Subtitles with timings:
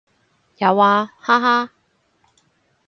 [0.57, 1.69] 有啊，哈哈